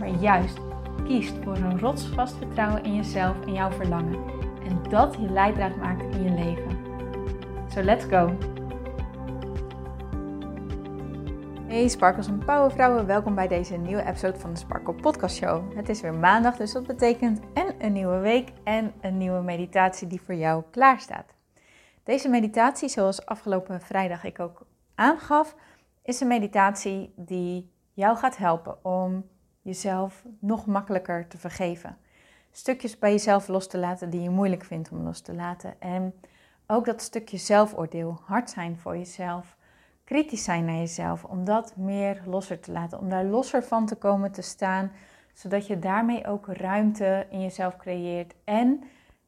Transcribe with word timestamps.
maar 0.00 0.08
juist 0.08 0.58
kiest 1.04 1.34
voor 1.44 1.56
een 1.56 1.78
rotsvast 1.78 2.36
vertrouwen 2.36 2.84
in 2.84 2.94
jezelf 2.94 3.46
en 3.46 3.52
jouw 3.52 3.70
verlangen. 3.70 4.24
En 4.64 4.82
dat 4.90 5.14
je 5.14 5.30
leidraad 5.30 5.76
maakt 5.76 6.14
in 6.14 6.22
je 6.22 6.30
leven. 6.30 6.78
So 7.68 7.82
let's 7.82 8.04
go! 8.04 8.36
Hey 11.66 11.88
Sparkles 11.88 12.26
en 12.26 12.38
Powervrouwen, 12.38 13.06
welkom 13.06 13.34
bij 13.34 13.48
deze 13.48 13.76
nieuwe 13.76 14.06
episode 14.06 14.38
van 14.38 14.52
de 14.52 14.58
Sparkle 14.58 14.94
Podcast 14.94 15.36
Show. 15.36 15.76
Het 15.76 15.88
is 15.88 16.00
weer 16.00 16.14
maandag, 16.14 16.56
dus 16.56 16.72
dat 16.72 16.86
betekent 16.86 17.40
en 17.54 17.74
een 17.78 17.92
nieuwe 17.92 18.18
week 18.18 18.52
en 18.64 18.92
een 19.00 19.18
nieuwe 19.18 19.42
meditatie 19.42 20.06
die 20.06 20.20
voor 20.20 20.34
jou 20.34 20.62
klaar 20.70 21.00
staat. 21.00 21.34
Deze 22.04 22.28
meditatie, 22.28 22.88
zoals 22.88 23.26
afgelopen 23.26 23.80
vrijdag 23.80 24.24
ik 24.24 24.40
ook 24.40 24.66
aangaf, 24.94 25.56
is 26.02 26.20
een 26.20 26.28
meditatie 26.28 27.12
die 27.16 27.72
jou 27.92 28.16
gaat 28.16 28.36
helpen 28.36 28.84
om 28.84 29.24
jezelf 29.70 30.24
nog 30.38 30.66
makkelijker 30.66 31.26
te 31.28 31.38
vergeven. 31.38 31.96
Stukjes 32.50 32.98
bij 32.98 33.10
jezelf 33.10 33.48
los 33.48 33.68
te 33.68 33.78
laten 33.78 34.10
die 34.10 34.20
je 34.20 34.30
moeilijk 34.30 34.64
vindt 34.64 34.90
om 34.90 35.02
los 35.02 35.20
te 35.20 35.34
laten. 35.34 35.80
En 35.80 36.14
ook 36.66 36.84
dat 36.84 37.02
stukje 37.02 37.36
zelfoordeel, 37.36 38.20
hard 38.24 38.50
zijn 38.50 38.76
voor 38.78 38.96
jezelf, 38.96 39.56
kritisch 40.04 40.44
zijn 40.44 40.64
naar 40.64 40.76
jezelf, 40.76 41.24
om 41.24 41.44
dat 41.44 41.76
meer 41.76 42.22
losser 42.26 42.60
te 42.60 42.72
laten, 42.72 42.98
om 42.98 43.08
daar 43.08 43.24
losser 43.24 43.62
van 43.62 43.86
te 43.86 43.96
komen 43.96 44.32
te 44.32 44.42
staan, 44.42 44.92
zodat 45.34 45.66
je 45.66 45.78
daarmee 45.78 46.26
ook 46.26 46.46
ruimte 46.46 47.26
in 47.30 47.40
jezelf 47.40 47.76
creëert 47.76 48.34
en 48.44 48.82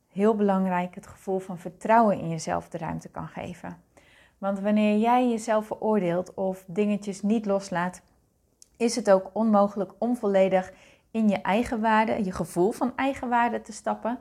heel 0.09 0.35
belangrijk 0.35 0.95
het 0.95 1.07
gevoel 1.07 1.39
van 1.39 1.59
vertrouwen 1.59 2.19
in 2.19 2.29
jezelf 2.29 2.69
de 2.69 2.79
ruimte 2.79 3.09
kan 3.09 3.29
geven. 3.29 3.77
Want 4.39 4.61
wanneer 4.61 4.99
jij 4.99 5.29
jezelf 5.29 5.67
veroordeelt 5.67 6.35
of 6.35 6.65
dingetjes 6.67 7.23
niet 7.23 7.47
loslaat, 7.47 8.03
is 8.83 8.97
het 8.97 9.11
ook 9.11 9.31
onmogelijk 9.33 9.93
om 9.99 10.17
volledig 10.17 10.73
in 11.11 11.29
je 11.29 11.41
eigen 11.41 11.81
waarde, 11.81 12.25
je 12.25 12.33
gevoel 12.33 12.73
van 12.73 12.93
eigenwaarde 12.97 13.61
te 13.61 13.73
stappen. 13.73 14.19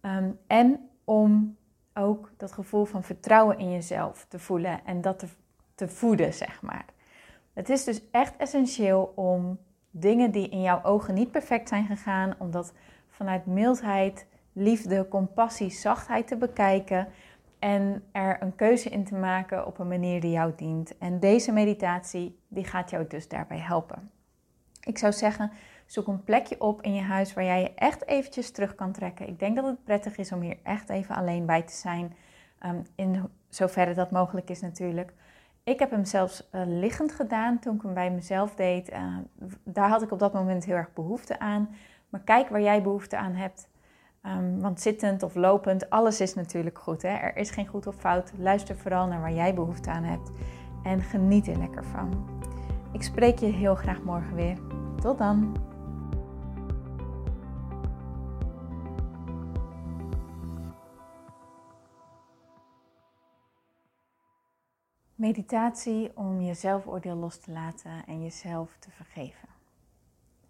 Ehm, 0.00 0.30
en 0.46 0.88
om 1.04 1.56
ook 1.94 2.30
dat 2.36 2.52
gevoel 2.52 2.84
van 2.84 3.02
vertrouwen 3.02 3.58
in 3.58 3.70
jezelf 3.70 4.26
te 4.28 4.38
voelen 4.38 4.80
en 4.84 5.00
dat 5.00 5.18
te, 5.18 5.26
te 5.74 5.88
voeden, 5.88 6.34
zeg 6.34 6.62
maar. 6.62 6.84
Het 7.52 7.68
is 7.68 7.84
dus 7.84 8.10
echt 8.10 8.36
essentieel 8.36 9.12
om 9.14 9.58
dingen 9.90 10.30
die 10.30 10.48
in 10.48 10.62
jouw 10.62 10.82
ogen 10.82 11.14
niet 11.14 11.30
perfect 11.30 11.68
zijn 11.68 11.86
gegaan, 11.86 12.34
om 12.38 12.50
dat 12.50 12.72
vanuit 13.08 13.46
mildheid, 13.46 14.26
liefde, 14.52 15.08
compassie, 15.08 15.70
zachtheid 15.70 16.26
te 16.26 16.36
bekijken 16.36 17.08
en 17.60 18.02
er 18.12 18.42
een 18.42 18.54
keuze 18.54 18.88
in 18.88 19.04
te 19.04 19.14
maken 19.14 19.66
op 19.66 19.78
een 19.78 19.88
manier 19.88 20.20
die 20.20 20.30
jou 20.30 20.52
dient. 20.56 20.98
En 20.98 21.20
deze 21.20 21.52
meditatie 21.52 22.38
die 22.48 22.64
gaat 22.64 22.90
jou 22.90 23.06
dus 23.08 23.28
daarbij 23.28 23.58
helpen. 23.58 24.10
Ik 24.80 24.98
zou 24.98 25.12
zeggen, 25.12 25.50
zoek 25.86 26.06
een 26.06 26.24
plekje 26.24 26.60
op 26.60 26.82
in 26.82 26.94
je 26.94 27.02
huis 27.02 27.34
waar 27.34 27.44
jij 27.44 27.60
je 27.60 27.74
echt 27.74 28.06
eventjes 28.06 28.50
terug 28.50 28.74
kan 28.74 28.92
trekken. 28.92 29.28
Ik 29.28 29.38
denk 29.38 29.56
dat 29.56 29.64
het 29.64 29.84
prettig 29.84 30.16
is 30.16 30.32
om 30.32 30.40
hier 30.40 30.56
echt 30.62 30.88
even 30.88 31.14
alleen 31.14 31.46
bij 31.46 31.62
te 31.62 31.74
zijn, 31.74 32.16
um, 32.66 32.82
in 32.94 33.30
zoverre 33.48 33.94
dat 33.94 34.10
mogelijk 34.10 34.50
is 34.50 34.60
natuurlijk. 34.60 35.12
Ik 35.64 35.78
heb 35.78 35.90
hem 35.90 36.04
zelfs 36.04 36.48
uh, 36.52 36.62
liggend 36.66 37.12
gedaan 37.12 37.58
toen 37.58 37.74
ik 37.74 37.82
hem 37.82 37.94
bij 37.94 38.10
mezelf 38.10 38.54
deed. 38.54 38.92
Uh, 38.92 39.16
daar 39.64 39.88
had 39.88 40.02
ik 40.02 40.10
op 40.10 40.18
dat 40.18 40.32
moment 40.32 40.64
heel 40.64 40.76
erg 40.76 40.92
behoefte 40.92 41.38
aan. 41.38 41.74
Maar 42.08 42.20
kijk 42.20 42.48
waar 42.48 42.60
jij 42.62 42.82
behoefte 42.82 43.16
aan 43.16 43.34
hebt. 43.34 43.68
Um, 44.26 44.60
want 44.60 44.80
zittend 44.80 45.22
of 45.22 45.34
lopend, 45.34 45.90
alles 45.90 46.20
is 46.20 46.34
natuurlijk 46.34 46.78
goed. 46.78 47.02
Hè? 47.02 47.08
Er 47.08 47.36
is 47.36 47.50
geen 47.50 47.66
goed 47.66 47.86
of 47.86 47.94
fout. 47.94 48.32
Luister 48.38 48.76
vooral 48.76 49.06
naar 49.06 49.20
waar 49.20 49.32
jij 49.32 49.54
behoefte 49.54 49.90
aan 49.90 50.04
hebt. 50.04 50.30
En 50.82 51.02
geniet 51.02 51.48
er 51.48 51.58
lekker 51.58 51.84
van. 51.84 52.28
Ik 52.92 53.02
spreek 53.02 53.38
je 53.38 53.46
heel 53.46 53.74
graag 53.74 54.02
morgen 54.02 54.34
weer. 54.34 54.58
Tot 55.00 55.18
dan! 55.18 55.56
Meditatie 65.14 66.16
om 66.16 66.40
je 66.40 66.54
zelfoordeel 66.54 67.16
los 67.16 67.40
te 67.40 67.52
laten 67.52 68.06
en 68.06 68.22
jezelf 68.22 68.76
te 68.78 68.90
vergeven. 68.90 69.48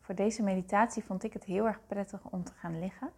Voor 0.00 0.14
deze 0.14 0.42
meditatie 0.42 1.04
vond 1.04 1.25
ik 1.25 1.32
het 1.32 1.44
heel 1.44 1.66
erg 1.66 1.81
prettig 1.87 2.20
om 2.31 2.44
te 2.44 2.52
gaan 2.52 2.78
liggen. 2.78 3.10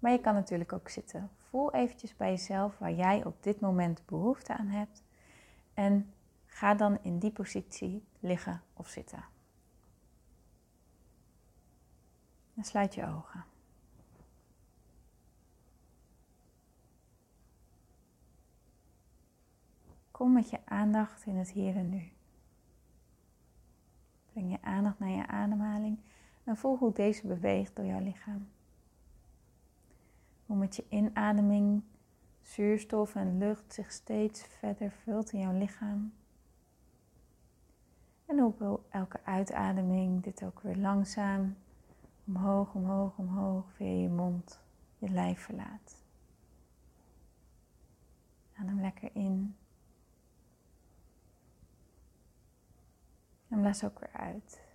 Maar 0.00 0.12
je 0.12 0.20
kan 0.20 0.34
natuurlijk 0.34 0.72
ook 0.72 0.88
zitten. 0.88 1.30
Voel 1.36 1.72
eventjes 1.72 2.16
bij 2.16 2.30
jezelf 2.30 2.78
waar 2.78 2.92
jij 2.92 3.24
op 3.24 3.42
dit 3.42 3.60
moment 3.60 4.02
behoefte 4.06 4.56
aan 4.56 4.66
hebt. 4.66 5.02
En 5.74 6.12
ga 6.46 6.74
dan 6.74 6.98
in 7.02 7.18
die 7.18 7.30
positie 7.30 8.04
liggen 8.20 8.62
of 8.72 8.88
zitten. 8.88 9.24
En 12.54 12.64
sluit 12.64 12.94
je 12.94 13.06
ogen. 13.06 13.44
Kom 20.10 20.32
met 20.32 20.50
je 20.50 20.58
aandacht 20.64 21.26
in 21.26 21.36
het 21.36 21.50
hier 21.50 21.76
en 21.76 21.88
nu. 21.88 22.12
Breng 24.32 24.50
je 24.50 24.62
aandacht 24.62 24.98
naar 24.98 25.08
je 25.08 25.26
ademhaling 25.26 25.98
en 26.44 26.56
voel 26.56 26.76
hoe 26.76 26.92
deze 26.92 27.26
beweegt 27.26 27.76
door 27.76 27.84
jouw 27.84 28.00
lichaam 28.00 28.48
hoe 30.50 30.58
met 30.58 30.76
je 30.76 30.84
inademing 30.88 31.82
zuurstof 32.40 33.14
en 33.14 33.38
lucht 33.38 33.72
zich 33.72 33.92
steeds 33.92 34.42
verder 34.42 34.90
vult 34.90 35.32
in 35.32 35.40
jouw 35.40 35.58
lichaam. 35.58 36.12
En 38.26 38.38
hoe 38.38 38.80
elke 38.88 39.20
uitademing 39.24 40.22
dit 40.22 40.44
ook 40.44 40.60
weer 40.60 40.76
langzaam 40.76 41.56
omhoog, 42.24 42.74
omhoog, 42.74 43.18
omhoog 43.18 43.64
via 43.72 44.02
je 44.02 44.08
mond 44.08 44.60
je 44.98 45.08
lijf 45.08 45.40
verlaat. 45.40 46.04
Adem 48.52 48.80
lekker 48.80 49.10
in. 49.12 49.56
En 53.48 53.60
blaas 53.60 53.84
ook 53.84 53.98
weer 53.98 54.12
uit. 54.12 54.69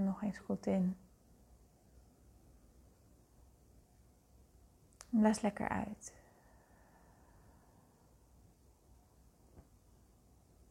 Nog 0.00 0.22
eens 0.22 0.38
goed 0.38 0.66
in. 0.66 0.96
Blaas 5.08 5.40
lekker 5.40 5.68
uit. 5.68 6.14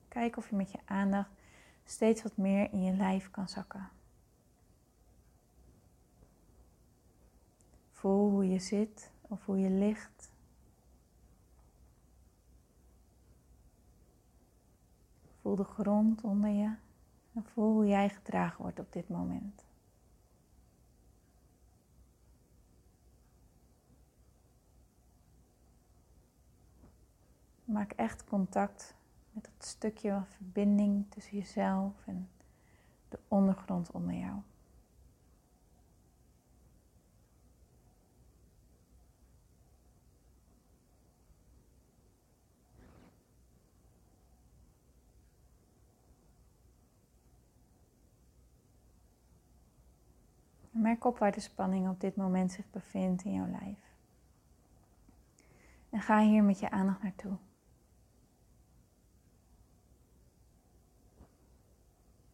Kijk 0.08 0.38
of 0.38 0.50
je 0.50 0.56
met 0.56 0.72
je 0.72 0.80
aandacht 0.86 1.30
steeds 1.86 2.24
wat 2.24 2.38
meer 2.38 2.72
in 2.72 2.84
je 2.84 2.94
lijf 2.94 3.32
kan 3.32 3.50
zakken. 3.50 3.90
Voel 7.92 8.30
hoe 8.30 8.50
je 8.50 8.60
zit 8.60 9.12
of 9.22 9.46
hoe 9.46 9.60
je 9.60 9.70
ligt. 9.70 10.32
Voel 15.42 15.56
de 15.56 15.64
grond 15.64 16.22
onder 16.22 16.50
je. 16.50 16.83
Voel 17.54 17.74
hoe 17.74 17.88
jij 17.88 18.10
gedragen 18.10 18.62
wordt 18.62 18.80
op 18.80 18.94
dit 18.94 19.10
moment. 19.10 19.64
Maak 27.66 27.92
echt 27.92 28.24
contact 28.24 28.96
met 29.32 29.44
dat 29.44 29.68
stukje 29.68 30.24
verbinding 30.36 31.06
tussen 31.10 31.38
jezelf 31.38 31.94
en 32.06 32.30
de 33.10 33.20
ondergrond 33.28 33.92
onder 33.92 34.14
jou. 34.14 34.40
Merk 50.84 51.06
op 51.06 51.18
waar 51.18 51.32
de 51.32 51.40
spanning 51.40 51.90
op 51.90 52.00
dit 52.00 52.16
moment 52.16 52.52
zich 52.52 52.70
bevindt 52.72 53.24
in 53.24 53.34
jouw 53.34 53.48
lijf. 53.48 53.80
En 55.90 56.02
ga 56.02 56.20
hier 56.20 56.44
met 56.44 56.60
je 56.60 56.70
aandacht 56.70 57.04
naartoe. 57.04 57.38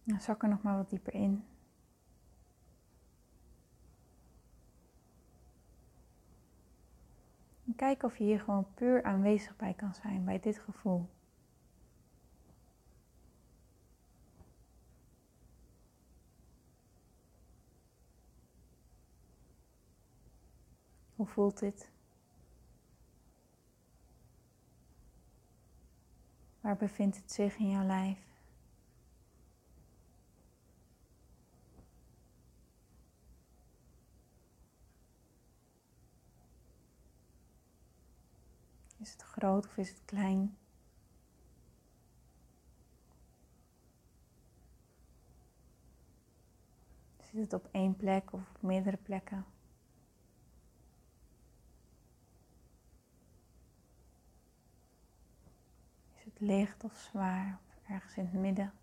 Nou, 0.03 0.21
zak 0.21 0.43
er 0.43 0.49
nog 0.49 0.61
maar 0.61 0.77
wat 0.77 0.89
dieper 0.89 1.13
in. 1.13 1.43
En 7.65 7.75
kijk 7.75 8.03
of 8.03 8.17
je 8.17 8.23
hier 8.23 8.39
gewoon 8.39 8.73
puur 8.73 9.03
aanwezig 9.03 9.55
bij 9.55 9.73
kan 9.73 9.93
zijn, 9.93 10.25
bij 10.25 10.39
dit 10.39 10.59
gevoel. 10.59 11.09
Hoe 21.19 21.27
voelt 21.27 21.59
dit? 21.59 21.89
Waar 26.61 26.75
bevindt 26.77 27.15
het 27.15 27.31
zich 27.31 27.57
in 27.57 27.69
jouw 27.69 27.85
lijf? 27.85 28.19
Is 38.97 39.11
het 39.11 39.21
groot 39.21 39.65
of 39.65 39.77
is 39.77 39.89
het 39.89 40.01
klein? 40.05 40.57
Zit 47.19 47.41
het 47.41 47.53
op 47.53 47.67
één 47.71 47.95
plek 47.95 48.33
of 48.33 48.41
op 48.55 48.61
meerdere 48.61 48.97
plekken? 48.97 49.45
Licht 56.39 56.83
of 56.83 56.97
zwaar 56.97 57.59
of 57.67 57.89
ergens 57.89 58.17
in 58.17 58.25
het 58.25 58.33
midden? 58.33 58.73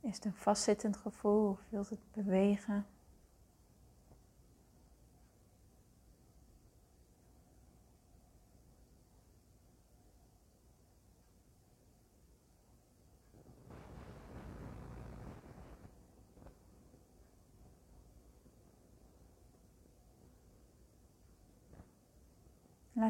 Is 0.00 0.14
het 0.14 0.24
een 0.24 0.34
vastzittend 0.34 0.96
gevoel 0.96 1.50
of 1.50 1.60
wilt 1.68 1.88
het 1.88 2.12
bewegen? 2.12 2.86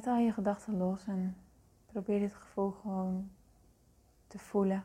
Laat 0.05 0.15
al 0.15 0.21
je 0.21 0.33
gedachten 0.33 0.77
los 0.77 1.07
en 1.07 1.37
probeer 1.87 2.19
dit 2.19 2.35
gevoel 2.35 2.71
gewoon 2.71 3.31
te 4.27 4.39
voelen 4.39 4.85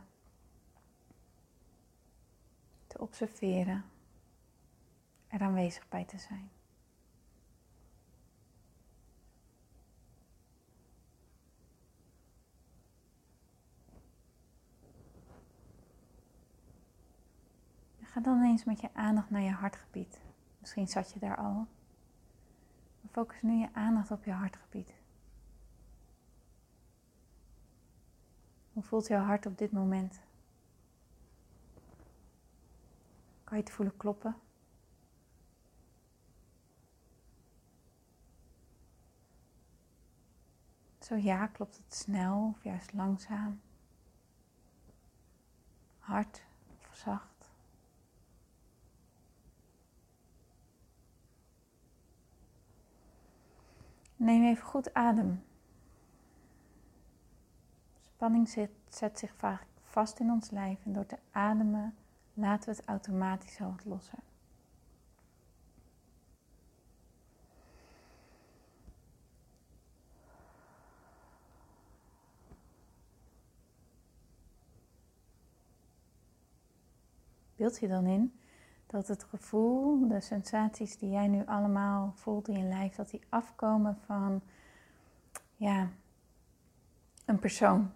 te 2.87 2.99
observeren, 2.99 3.85
er 5.27 5.41
aanwezig 5.41 5.87
bij 5.89 6.05
te 6.05 6.17
zijn. 6.17 6.49
Ga 18.01 18.19
dan 18.19 18.43
eens 18.43 18.63
met 18.63 18.81
je 18.81 18.93
aandacht 18.93 19.29
naar 19.29 19.41
je 19.41 19.51
hartgebied. 19.51 20.21
Misschien 20.59 20.87
zat 20.87 21.13
je 21.13 21.19
daar 21.19 21.37
al. 21.37 21.67
Focus 23.11 23.41
nu 23.41 23.53
je 23.53 23.69
aandacht 23.73 24.11
op 24.11 24.23
je 24.23 24.31
hartgebied. 24.31 25.05
Hoe 28.77 28.85
voelt 28.85 29.07
jouw 29.07 29.23
hart 29.23 29.45
op 29.45 29.57
dit 29.57 29.71
moment? 29.71 30.19
Kan 33.43 33.57
je 33.57 33.63
het 33.63 33.73
voelen 33.73 33.97
kloppen? 33.97 34.35
Zo 40.99 41.15
ja, 41.15 41.47
klopt 41.47 41.77
het 41.77 41.93
snel 41.93 42.53
of 42.55 42.63
juist 42.63 42.93
langzaam? 42.93 43.61
Hard 45.99 46.43
of 46.89 46.95
zacht? 46.95 47.51
Neem 54.15 54.43
even 54.43 54.65
goed 54.65 54.93
adem. 54.93 55.46
Spanning 58.17 58.49
zet, 58.49 58.69
zet 58.89 59.19
zich 59.19 59.33
vaak 59.35 59.65
vast 59.83 60.19
in 60.19 60.31
ons 60.31 60.49
lijf 60.49 60.85
en 60.85 60.93
door 60.93 61.05
te 61.05 61.17
ademen 61.31 61.95
laten 62.33 62.69
we 62.69 62.75
het 62.75 62.85
automatisch 62.85 63.61
al 63.61 63.71
wat 63.71 63.85
losser. 63.85 64.19
Beeld 77.55 77.79
je 77.79 77.87
dan 77.87 78.05
in 78.05 78.39
dat 78.87 79.07
het 79.07 79.23
gevoel, 79.23 80.07
de 80.07 80.21
sensaties 80.21 80.97
die 80.97 81.09
jij 81.09 81.27
nu 81.27 81.45
allemaal 81.45 82.13
voelt 82.15 82.47
in 82.47 82.57
je 82.57 82.63
lijf, 82.63 82.95
dat 82.95 83.09
die 83.09 83.21
afkomen 83.29 83.97
van 84.05 84.41
ja, 85.55 85.89
een 87.25 87.39
persoon. 87.39 87.91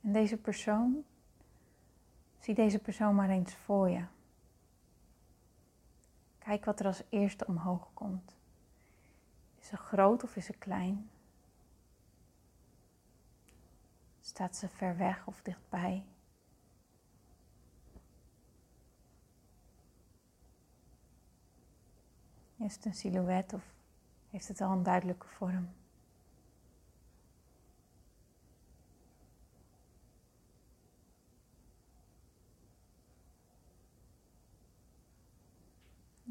En 0.00 0.12
deze 0.12 0.36
persoon 0.36 1.04
Zie 2.40 2.54
deze 2.54 2.78
persoon 2.78 3.14
maar 3.14 3.28
eens 3.28 3.54
voor 3.54 3.90
je. 3.90 4.04
Kijk 6.38 6.64
wat 6.64 6.80
er 6.80 6.86
als 6.86 7.02
eerste 7.08 7.46
omhoog 7.46 7.90
komt. 7.94 8.36
Is 9.58 9.66
ze 9.66 9.76
groot 9.76 10.22
of 10.22 10.36
is 10.36 10.44
ze 10.44 10.52
klein? 10.52 11.10
Staat 14.20 14.56
ze 14.56 14.68
ver 14.68 14.96
weg 14.96 15.26
of 15.26 15.42
dichtbij? 15.42 16.04
Is 22.56 22.74
het 22.74 22.84
een 22.84 22.94
silhouet 22.94 23.52
of 23.52 23.64
heeft 24.30 24.48
het 24.48 24.60
al 24.60 24.70
een 24.70 24.82
duidelijke 24.82 25.26
vorm? 25.26 25.68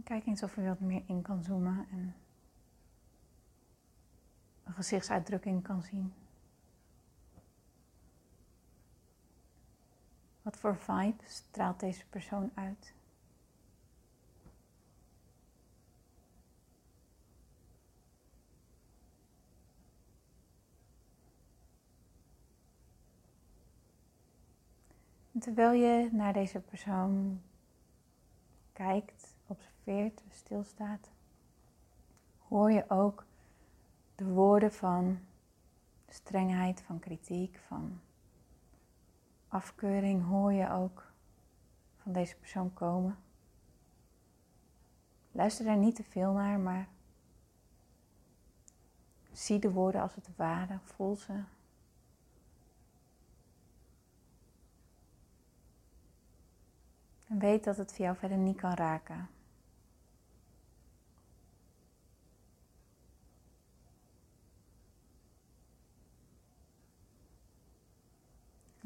Kijk 0.09 0.25
eens 0.25 0.43
of 0.43 0.55
je 0.55 0.61
wat 0.61 0.79
meer 0.79 1.03
in 1.05 1.21
kan 1.21 1.43
zoomen 1.43 1.87
en 1.91 2.15
een 4.63 4.73
gezichtsuitdrukking 4.73 5.63
kan 5.63 5.81
zien. 5.81 6.13
Wat 10.41 10.57
voor 10.57 10.77
vibe 10.77 11.23
straalt 11.25 11.79
deze 11.79 12.05
persoon 12.05 12.51
uit? 12.53 12.93
En 25.31 25.39
terwijl 25.39 25.71
je 25.71 26.09
naar 26.11 26.33
deze 26.33 26.59
persoon 26.59 27.41
kijkt, 28.73 29.37
observeert, 29.49 30.23
stilstaat, 30.29 31.09
hoor 32.47 32.71
je 32.71 32.89
ook 32.89 33.25
de 34.15 34.25
woorden 34.25 34.73
van 34.73 35.19
strengheid, 36.07 36.81
van 36.81 36.99
kritiek, 36.99 37.59
van 37.67 37.99
afkeuring, 39.47 40.25
hoor 40.25 40.53
je 40.53 40.71
ook 40.71 41.11
van 41.97 42.11
deze 42.11 42.35
persoon 42.35 42.73
komen. 42.73 43.17
Luister 45.31 45.65
daar 45.65 45.77
niet 45.77 45.95
te 45.95 46.03
veel 46.03 46.31
naar, 46.31 46.59
maar 46.59 46.87
zie 49.31 49.59
de 49.59 49.71
woorden 49.71 50.01
als 50.01 50.15
het 50.15 50.29
ware, 50.35 50.79
voel 50.83 51.15
ze. 51.15 51.43
En 57.27 57.39
weet 57.39 57.63
dat 57.63 57.77
het 57.77 57.93
voor 57.93 58.05
jou 58.05 58.17
verder 58.17 58.37
niet 58.37 58.57
kan 58.57 58.73
raken. 58.73 59.29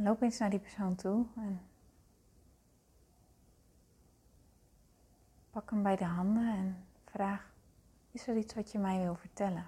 Loop 0.04 0.22
eens 0.22 0.38
naar 0.38 0.50
die 0.50 0.60
persoon 0.60 0.96
toe 0.96 1.26
en 1.36 1.62
pak 5.50 5.70
hem 5.70 5.84
bij 5.84 5.96
de 5.96 6.06
handen 6.06 6.48
en 6.48 6.86
vraag: 7.06 7.54
is 8.12 8.28
er 8.28 8.38
iets 8.38 8.54
wat 8.54 8.72
je 8.72 8.80
mij 8.80 9.00
wil 9.00 9.16
vertellen? 9.16 9.68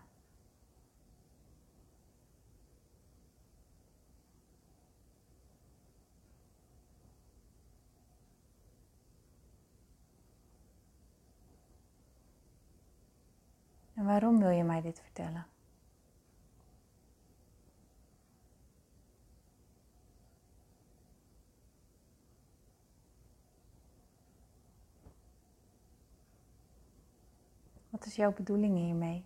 En 13.94 14.06
waarom 14.06 14.39
wil 14.39 14.50
je 14.50 14.63
mij 14.63 14.82
dit 14.82 15.00
vertellen? 15.00 15.55
Wat 27.96 28.06
is 28.06 28.16
jouw 28.16 28.34
bedoeling 28.34 28.78
hiermee? 28.78 29.25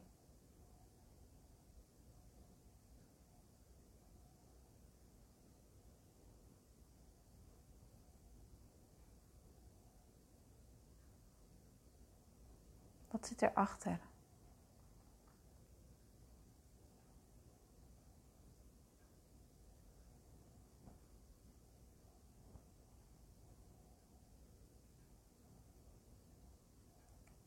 Wat 13.07 13.27
zit 13.27 13.41
erachter? 13.41 13.99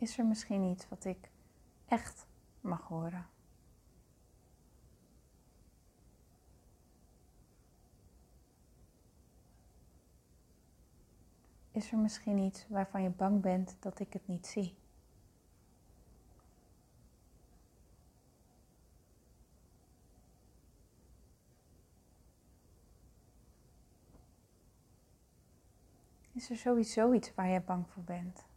Is 0.03 0.19
er 0.19 0.27
misschien 0.27 0.63
iets 0.63 0.89
wat 0.89 1.05
ik 1.05 1.31
echt 1.87 2.27
mag 2.61 2.83
horen? 2.83 3.27
Is 11.71 11.93
er 11.93 11.99
misschien 11.99 12.39
iets 12.39 12.67
waarvan 12.69 13.03
je 13.03 13.11
bang 13.11 13.41
bent 13.41 13.77
dat 13.81 14.01
ik 14.01 14.13
het 14.13 14.29
niet 14.29 14.47
zie? 14.47 14.75
Is 26.33 26.51
er 26.51 26.57
sowieso 26.57 27.13
iets 27.13 27.35
waar 27.35 27.49
je 27.49 27.61
bang 27.61 27.89
voor 27.89 28.03
bent? 28.03 28.51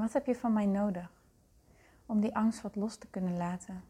Wat 0.00 0.12
heb 0.12 0.26
je 0.26 0.34
van 0.34 0.52
mij 0.52 0.66
nodig 0.66 1.12
om 2.06 2.20
die 2.20 2.36
angst 2.36 2.60
wat 2.60 2.76
los 2.76 2.96
te 2.96 3.06
kunnen 3.06 3.36
laten? 3.36 3.82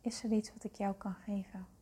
Is 0.00 0.24
er 0.24 0.32
iets 0.32 0.52
wat 0.52 0.64
ik 0.64 0.74
jou 0.74 0.94
kan 0.94 1.14
geven? 1.14 1.77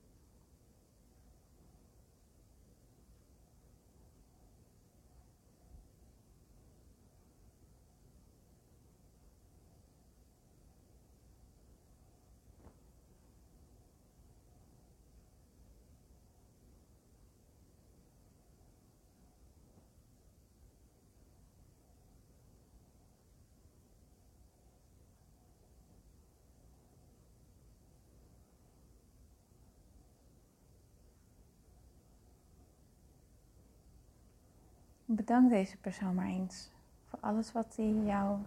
Bedank 35.17 35.51
deze 35.51 35.77
persoon 35.77 36.15
maar 36.15 36.27
eens 36.27 36.71
voor 37.05 37.19
alles 37.21 37.53
wat 37.53 37.77
hij 37.77 37.93
jou 37.93 38.39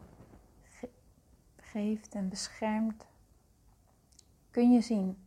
geeft 1.55 2.15
en 2.15 2.29
beschermt. 2.29 3.05
Kun 4.51 4.71
je 4.71 4.81
zien 4.81 5.17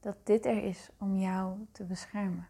dat 0.00 0.26
dit 0.26 0.46
er 0.46 0.64
is 0.64 0.90
om 0.98 1.18
jou 1.18 1.66
te 1.72 1.84
beschermen? 1.84 2.48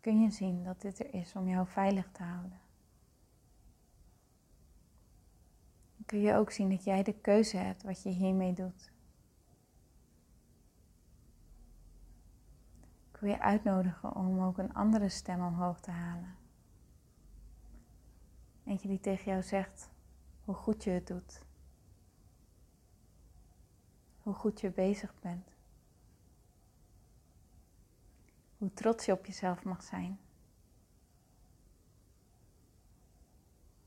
Kun 0.00 0.20
je 0.22 0.30
zien 0.30 0.64
dat 0.64 0.80
dit 0.80 1.00
er 1.00 1.14
is 1.14 1.32
om 1.34 1.48
jou 1.48 1.66
veilig 1.66 2.10
te 2.12 2.22
houden? 2.22 2.60
Kun 6.06 6.20
je 6.20 6.34
ook 6.34 6.50
zien 6.50 6.70
dat 6.70 6.84
jij 6.84 7.02
de 7.02 7.14
keuze 7.20 7.56
hebt 7.56 7.82
wat 7.82 8.02
je 8.02 8.10
hiermee 8.10 8.52
doet? 8.52 8.90
Wil 13.20 13.30
je 13.30 13.40
uitnodigen 13.40 14.14
om 14.14 14.42
ook 14.42 14.58
een 14.58 14.74
andere 14.74 15.08
stem 15.08 15.46
omhoog 15.46 15.80
te 15.80 15.90
halen. 15.90 16.36
Eentje 18.64 18.88
die 18.88 19.00
tegen 19.00 19.30
jou 19.30 19.42
zegt 19.42 19.90
hoe 20.44 20.54
goed 20.54 20.84
je 20.84 20.90
het 20.90 21.06
doet. 21.06 21.42
Hoe 24.22 24.34
goed 24.34 24.60
je 24.60 24.70
bezig 24.70 25.14
bent. 25.20 25.48
Hoe 28.58 28.72
trots 28.72 29.04
je 29.04 29.12
op 29.12 29.26
jezelf 29.26 29.64
mag 29.64 29.82
zijn. 29.82 30.18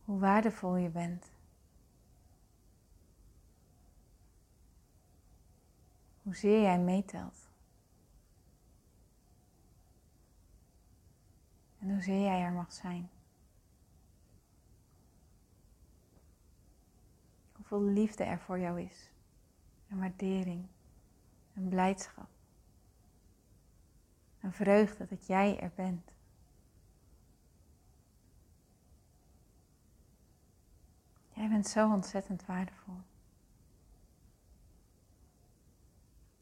Hoe 0.03 0.19
waardevol 0.19 0.75
je 0.75 0.89
bent. 0.89 1.31
Hoezeer 6.21 6.61
jij 6.61 6.79
meetelt. 6.79 7.52
En 11.83 11.93
hoezeer 11.93 12.21
jij 12.21 12.41
er 12.41 12.51
mag 12.51 12.73
zijn. 12.73 13.09
Hoeveel 17.51 17.81
liefde 17.81 18.23
er 18.23 18.39
voor 18.39 18.59
jou 18.59 18.81
is. 18.81 19.11
En 19.87 19.99
waardering. 19.99 20.67
En 21.53 21.69
blijdschap. 21.69 22.29
En 24.39 24.53
vreugde 24.53 25.05
dat 25.05 25.25
jij 25.25 25.59
er 25.59 25.71
bent. 25.75 26.11
Jij 31.29 31.49
bent 31.49 31.67
zo 31.67 31.91
ontzettend 31.91 32.45
waardevol. 32.45 33.01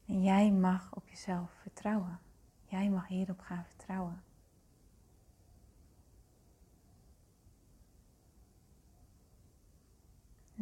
En 0.06 0.22
jij 0.22 0.50
mag 0.50 0.94
op 0.94 1.08
jezelf 1.08 1.50
vertrouwen. 1.60 2.20
Jij 2.64 2.90
mag 2.90 3.06
hierop 3.08 3.40
gaan 3.40 3.64
vertrouwen. 3.64 4.22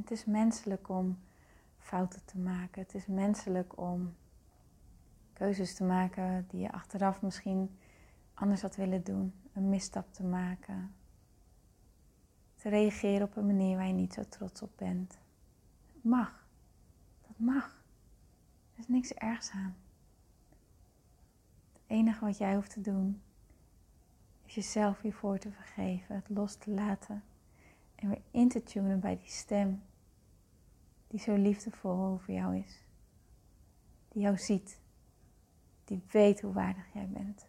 Het 0.00 0.10
is 0.10 0.24
menselijk 0.24 0.88
om 0.88 1.18
fouten 1.78 2.24
te 2.24 2.38
maken. 2.38 2.82
Het 2.82 2.94
is 2.94 3.06
menselijk 3.06 3.78
om 3.78 4.14
keuzes 5.32 5.74
te 5.74 5.84
maken 5.84 6.46
die 6.48 6.60
je 6.60 6.72
achteraf 6.72 7.22
misschien 7.22 7.78
anders 8.34 8.62
had 8.62 8.76
willen 8.76 9.04
doen. 9.04 9.34
Een 9.52 9.68
misstap 9.68 10.12
te 10.12 10.24
maken. 10.24 10.94
Te 12.54 12.68
reageren 12.68 13.26
op 13.26 13.36
een 13.36 13.46
manier 13.46 13.76
waar 13.76 13.86
je 13.86 13.92
niet 13.92 14.14
zo 14.14 14.22
trots 14.28 14.62
op 14.62 14.70
bent. 14.76 15.18
Het 15.92 16.04
mag. 16.04 16.46
Dat 17.26 17.38
mag. 17.38 17.84
Er 18.72 18.78
is 18.78 18.88
niks 18.88 19.12
ergs 19.12 19.50
aan. 19.50 19.76
Het 21.72 21.82
enige 21.86 22.24
wat 22.24 22.38
jij 22.38 22.54
hoeft 22.54 22.72
te 22.72 22.80
doen 22.80 23.22
is 24.44 24.54
jezelf 24.54 25.00
hiervoor 25.00 25.38
te 25.38 25.50
vergeven, 25.50 26.14
het 26.14 26.28
los 26.28 26.54
te 26.54 26.70
laten 26.70 27.22
en 27.94 28.08
weer 28.08 28.22
in 28.30 28.48
te 28.48 28.62
tunen 28.62 29.00
bij 29.00 29.16
die 29.16 29.30
stem 29.30 29.82
die 31.10 31.20
zo 31.20 31.34
liefdevol 31.34 32.04
over 32.04 32.34
jou 32.34 32.56
is. 32.56 32.82
Die 34.08 34.22
jou 34.22 34.38
ziet. 34.38 34.78
Die 35.84 36.02
weet 36.10 36.40
hoe 36.40 36.52
waardig 36.52 36.92
jij 36.92 37.08
bent. 37.08 37.46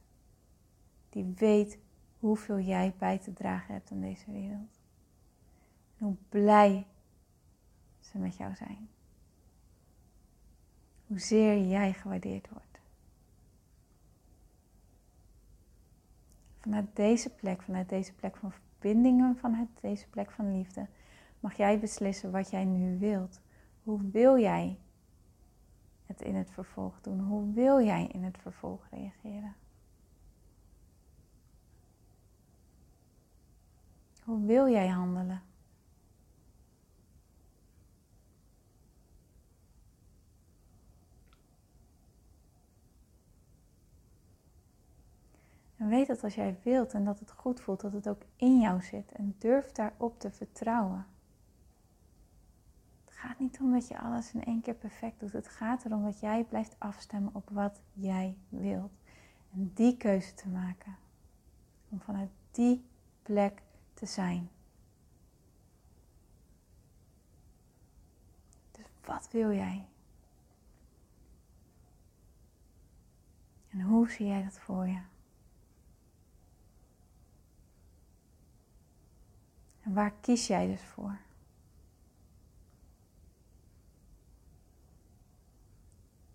Die 1.10 1.34
weet 1.36 1.80
hoeveel 2.20 2.60
jij 2.60 2.94
bij 2.98 3.18
te 3.18 3.34
dragen 3.34 3.74
hebt 3.74 3.92
aan 3.92 4.02
deze 4.02 4.32
wereld. 4.32 4.80
En 5.98 6.06
hoe 6.06 6.16
blij 6.30 6.88
ze 8.00 8.18
met 8.18 8.38
jou 8.38 8.56
zijn. 8.56 8.90
Hoezeer 11.08 11.68
jij 11.68 11.94
gewaardeerd 11.94 12.50
wordt. 12.50 12.80
Vanuit 16.60 16.96
deze 16.96 17.30
plek, 17.30 17.62
vanuit 17.62 17.90
deze 17.90 18.14
plek 18.14 18.38
van 18.38 18.52
verbindingen, 18.52 19.38
vanuit 19.38 19.70
deze 19.82 20.08
plek 20.08 20.32
van 20.32 20.58
liefde, 20.58 20.88
mag 21.40 21.58
jij 21.58 21.80
beslissen 21.80 22.32
wat 22.32 22.50
jij 22.50 22.66
nu 22.66 23.00
wilt. 23.00 23.40
Hoe 23.92 24.10
wil 24.12 24.38
jij 24.38 24.80
het 26.06 26.22
in 26.22 26.36
het 26.36 26.52
vervolg 26.52 27.02
doen? 27.02 27.20
Hoe 27.20 27.54
wil 27.54 27.82
jij 27.82 28.08
in 28.08 28.24
het 28.24 28.38
vervolg 28.38 28.88
reageren? 28.92 29.56
Hoe 34.24 34.46
wil 34.46 34.70
jij 34.70 34.88
handelen? 34.88 35.42
En 45.78 45.88
weet 45.88 46.08
dat 46.08 46.24
als 46.24 46.36
jij 46.36 46.60
wilt 46.64 46.94
en 46.94 47.04
dat 47.04 47.20
het 47.20 47.32
goed 47.32 47.62
voelt, 47.62 47.82
dat 47.82 47.94
het 47.94 48.08
ook 48.08 48.22
in 48.36 48.60
jou 48.60 48.82
zit. 48.82 49.12
En 49.12 49.36
durf 49.38 49.72
daarop 49.72 50.20
te 50.20 50.32
vertrouwen. 50.32 51.11
Gaat 53.22 53.40
niet 53.40 53.60
om 53.60 53.72
dat 53.72 53.88
je 53.88 54.00
alles 54.00 54.34
in 54.34 54.44
één 54.44 54.62
keer 54.62 54.74
perfect 54.74 55.20
doet. 55.20 55.32
Het 55.32 55.48
gaat 55.48 55.86
erom 55.86 56.04
dat 56.04 56.20
jij 56.20 56.44
blijft 56.44 56.76
afstemmen 56.78 57.36
op 57.36 57.50
wat 57.50 57.82
jij 57.94 58.38
wilt. 58.50 58.92
En 59.54 59.72
die 59.74 59.98
keuze 59.98 60.34
te 60.34 60.48
maken. 60.48 60.96
Om 61.90 62.02
vanuit 62.02 62.30
die 62.52 62.86
plek 63.22 63.62
te 63.94 64.06
zijn. 64.06 64.50
Dus 68.72 68.86
wat 69.06 69.28
wil 69.32 69.52
jij? 69.52 69.88
En 73.70 73.82
hoe 73.82 74.10
zie 74.10 74.28
jij 74.28 74.44
dat 74.44 74.60
voor 74.60 74.88
je? 74.88 75.02
En 79.82 79.94
waar 79.94 80.14
kies 80.22 80.48
jij 80.48 80.68
dus 80.68 80.84
voor? 80.84 81.20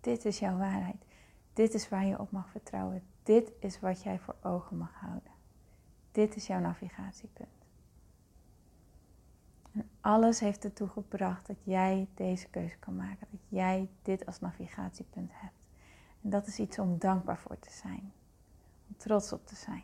Dit 0.07 0.25
is 0.25 0.39
jouw 0.39 0.57
waarheid. 0.57 1.05
Dit 1.53 1.73
is 1.73 1.89
waar 1.89 2.05
je 2.05 2.19
op 2.19 2.31
mag 2.31 2.49
vertrouwen. 2.49 3.03
Dit 3.23 3.51
is 3.59 3.79
wat 3.79 4.03
jij 4.03 4.19
voor 4.19 4.35
ogen 4.43 4.77
mag 4.77 4.93
houden. 4.93 5.31
Dit 6.11 6.35
is 6.35 6.47
jouw 6.47 6.59
navigatiepunt. 6.59 7.65
En 9.71 9.89
alles 10.01 10.39
heeft 10.39 10.63
ertoe 10.63 10.87
gebracht 10.87 11.47
dat 11.47 11.55
jij 11.63 12.07
deze 12.13 12.49
keuze 12.49 12.77
kan 12.77 12.95
maken. 12.95 13.27
Dat 13.31 13.39
jij 13.47 13.89
dit 14.01 14.25
als 14.25 14.39
navigatiepunt 14.39 15.31
hebt. 15.33 15.67
En 16.21 16.29
dat 16.29 16.47
is 16.47 16.59
iets 16.59 16.79
om 16.79 16.97
dankbaar 16.97 17.37
voor 17.37 17.59
te 17.59 17.71
zijn. 17.71 18.13
Om 18.87 18.97
trots 18.97 19.33
op 19.33 19.47
te 19.47 19.55
zijn. 19.55 19.83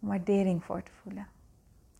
Om 0.00 0.08
waardering 0.08 0.64
voor 0.64 0.82
te 0.82 0.92
voelen. 0.92 1.26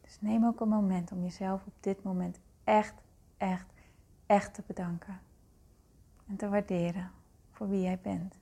Dus 0.00 0.20
neem 0.20 0.46
ook 0.46 0.60
een 0.60 0.68
moment 0.68 1.12
om 1.12 1.22
jezelf 1.22 1.66
op 1.66 1.74
dit 1.80 2.02
moment 2.02 2.40
echt, 2.64 2.94
echt, 3.36 3.66
echt 4.26 4.54
te 4.54 4.62
bedanken. 4.66 5.20
En 6.32 6.38
te 6.38 6.48
waarderen 6.48 7.10
voor 7.50 7.68
wie 7.68 7.80
jij 7.80 7.98
bent. 8.02 8.41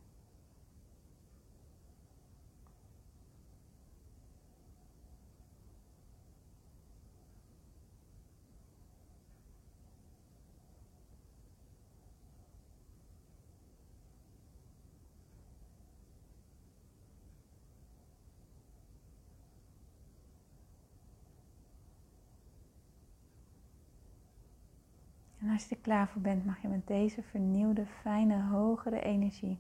Als 25.52 25.69
je 25.69 25.75
er 25.75 25.80
klaar 25.80 26.08
voor 26.08 26.21
bent, 26.21 26.45
mag 26.45 26.63
je 26.63 26.69
met 26.69 26.86
deze 26.86 27.23
vernieuwde, 27.23 27.86
fijne, 27.86 28.43
hogere 28.43 29.00
energie 29.00 29.58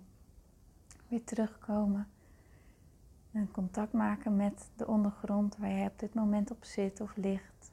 weer 1.08 1.24
terugkomen. 1.24 2.08
En 3.32 3.50
contact 3.50 3.92
maken 3.92 4.36
met 4.36 4.70
de 4.76 4.86
ondergrond 4.86 5.56
waar 5.56 5.70
jij 5.70 5.86
op 5.86 5.98
dit 5.98 6.14
moment 6.14 6.50
op 6.50 6.64
zit 6.64 7.00
of 7.00 7.16
ligt. 7.16 7.72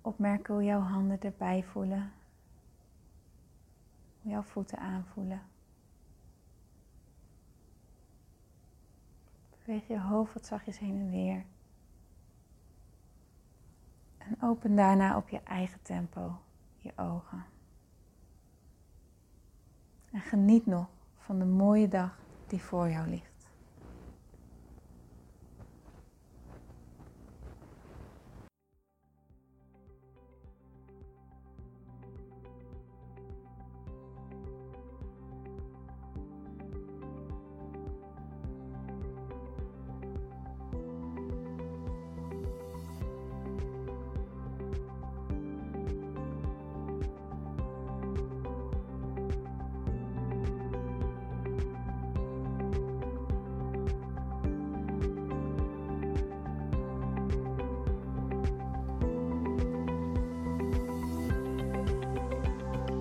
Opmerken 0.00 0.54
hoe 0.54 0.64
jouw 0.64 0.80
handen 0.80 1.20
erbij 1.20 1.62
voelen. 1.62 2.12
Hoe 4.22 4.30
jouw 4.30 4.42
voeten 4.42 4.78
aanvoelen. 4.78 5.42
Beweeg 9.64 9.86
je 9.86 10.00
hoofd 10.00 10.34
wat 10.34 10.46
zachtjes 10.46 10.78
heen 10.78 10.98
en 10.98 11.10
weer. 11.10 11.44
En 14.26 14.36
open 14.40 14.76
daarna 14.76 15.16
op 15.16 15.28
je 15.28 15.40
eigen 15.44 15.82
tempo 15.82 16.38
je 16.76 16.92
ogen. 16.96 17.44
En 20.10 20.20
geniet 20.20 20.66
nog 20.66 20.86
van 21.18 21.38
de 21.38 21.44
mooie 21.44 21.88
dag 21.88 22.18
die 22.46 22.62
voor 22.62 22.90
jou 22.90 23.08
ligt. 23.08 23.33